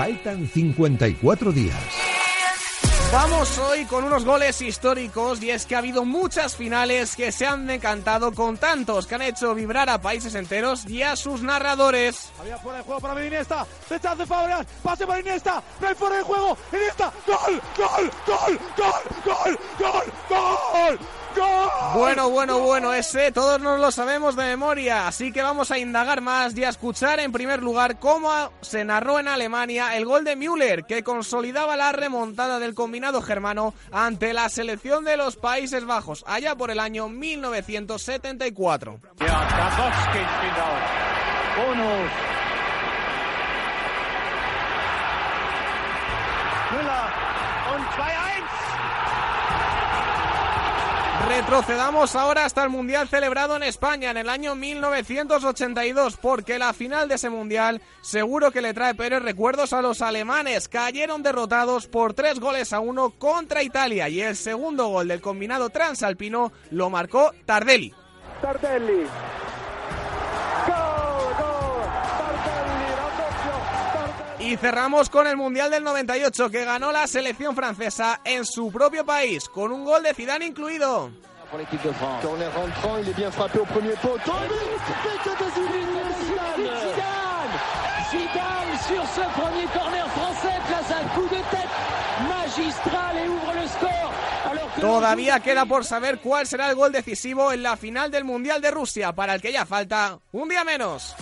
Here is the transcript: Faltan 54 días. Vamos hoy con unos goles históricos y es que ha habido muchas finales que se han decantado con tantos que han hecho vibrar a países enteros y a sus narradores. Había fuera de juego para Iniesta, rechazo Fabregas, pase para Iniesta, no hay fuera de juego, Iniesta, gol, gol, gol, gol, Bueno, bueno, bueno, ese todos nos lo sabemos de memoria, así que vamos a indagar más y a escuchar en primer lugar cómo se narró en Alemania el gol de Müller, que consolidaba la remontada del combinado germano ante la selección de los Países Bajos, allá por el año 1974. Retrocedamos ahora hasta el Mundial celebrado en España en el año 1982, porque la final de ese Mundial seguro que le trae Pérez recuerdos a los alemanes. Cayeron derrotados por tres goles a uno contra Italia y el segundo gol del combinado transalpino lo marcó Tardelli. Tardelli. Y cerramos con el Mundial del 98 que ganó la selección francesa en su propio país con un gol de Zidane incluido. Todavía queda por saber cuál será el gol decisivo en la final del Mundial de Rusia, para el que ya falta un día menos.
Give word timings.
Faltan 0.00 0.48
54 0.48 1.52
días. 1.52 1.76
Vamos 3.12 3.58
hoy 3.58 3.84
con 3.84 4.04
unos 4.04 4.24
goles 4.24 4.62
históricos 4.62 5.42
y 5.42 5.50
es 5.50 5.66
que 5.66 5.74
ha 5.74 5.78
habido 5.78 6.06
muchas 6.06 6.56
finales 6.56 7.16
que 7.16 7.32
se 7.32 7.44
han 7.44 7.66
decantado 7.66 8.32
con 8.32 8.56
tantos 8.56 9.06
que 9.06 9.16
han 9.16 9.22
hecho 9.22 9.52
vibrar 9.54 9.90
a 9.90 10.00
países 10.00 10.34
enteros 10.34 10.88
y 10.88 11.02
a 11.02 11.16
sus 11.16 11.42
narradores. 11.42 12.30
Había 12.40 12.56
fuera 12.56 12.78
de 12.78 12.84
juego 12.84 13.00
para 13.00 13.26
Iniesta, 13.26 13.66
rechazo 13.90 14.26
Fabregas, 14.26 14.66
pase 14.82 15.06
para 15.06 15.20
Iniesta, 15.20 15.62
no 15.80 15.88
hay 15.88 15.94
fuera 15.94 16.16
de 16.16 16.22
juego, 16.22 16.56
Iniesta, 16.72 17.12
gol, 17.26 17.60
gol, 17.76 18.10
gol, 18.26 18.60
gol, 18.78 19.19
Bueno, 22.20 22.32
bueno, 22.32 22.58
bueno, 22.58 22.92
ese 22.92 23.32
todos 23.32 23.58
nos 23.62 23.80
lo 23.80 23.90
sabemos 23.90 24.36
de 24.36 24.44
memoria, 24.44 25.08
así 25.08 25.32
que 25.32 25.40
vamos 25.40 25.70
a 25.70 25.78
indagar 25.78 26.20
más 26.20 26.54
y 26.54 26.64
a 26.64 26.68
escuchar 26.68 27.18
en 27.18 27.32
primer 27.32 27.62
lugar 27.62 27.98
cómo 27.98 28.30
se 28.60 28.84
narró 28.84 29.18
en 29.18 29.26
Alemania 29.26 29.96
el 29.96 30.04
gol 30.04 30.22
de 30.24 30.36
Müller, 30.36 30.84
que 30.84 31.02
consolidaba 31.02 31.76
la 31.76 31.92
remontada 31.92 32.58
del 32.58 32.74
combinado 32.74 33.22
germano 33.22 33.72
ante 33.90 34.34
la 34.34 34.50
selección 34.50 35.02
de 35.06 35.16
los 35.16 35.36
Países 35.36 35.86
Bajos, 35.86 36.22
allá 36.26 36.54
por 36.56 36.70
el 36.70 36.80
año 36.80 37.08
1974. 37.08 39.00
Retrocedamos 51.28 52.16
ahora 52.16 52.44
hasta 52.44 52.64
el 52.64 52.70
Mundial 52.70 53.08
celebrado 53.08 53.56
en 53.56 53.62
España 53.62 54.10
en 54.10 54.16
el 54.16 54.28
año 54.28 54.54
1982, 54.54 56.16
porque 56.16 56.58
la 56.58 56.72
final 56.72 57.08
de 57.08 57.16
ese 57.16 57.28
Mundial 57.30 57.82
seguro 58.00 58.50
que 58.50 58.62
le 58.62 58.74
trae 58.74 58.94
Pérez 58.94 59.22
recuerdos 59.22 59.72
a 59.72 59.82
los 59.82 60.02
alemanes. 60.02 60.68
Cayeron 60.68 61.22
derrotados 61.22 61.86
por 61.88 62.14
tres 62.14 62.40
goles 62.40 62.72
a 62.72 62.80
uno 62.80 63.10
contra 63.10 63.62
Italia 63.62 64.08
y 64.08 64.20
el 64.20 64.34
segundo 64.34 64.88
gol 64.88 65.08
del 65.08 65.20
combinado 65.20 65.68
transalpino 65.70 66.52
lo 66.70 66.88
marcó 66.90 67.32
Tardelli. 67.44 67.94
Tardelli. 68.40 69.06
Y 74.40 74.56
cerramos 74.56 75.10
con 75.10 75.26
el 75.26 75.36
Mundial 75.36 75.70
del 75.70 75.84
98 75.84 76.50
que 76.50 76.64
ganó 76.64 76.92
la 76.92 77.06
selección 77.06 77.54
francesa 77.54 78.20
en 78.24 78.46
su 78.46 78.72
propio 78.72 79.04
país 79.04 79.48
con 79.48 79.70
un 79.70 79.84
gol 79.84 80.02
de 80.02 80.14
Zidane 80.14 80.46
incluido. 80.46 81.10
Todavía 94.80 95.40
queda 95.40 95.66
por 95.66 95.84
saber 95.84 96.20
cuál 96.20 96.46
será 96.46 96.70
el 96.70 96.76
gol 96.76 96.92
decisivo 96.92 97.52
en 97.52 97.62
la 97.62 97.76
final 97.76 98.10
del 98.10 98.24
Mundial 98.24 98.62
de 98.62 98.70
Rusia, 98.70 99.12
para 99.12 99.34
el 99.34 99.42
que 99.42 99.52
ya 99.52 99.66
falta 99.66 100.18
un 100.32 100.48
día 100.48 100.64
menos. 100.64 101.14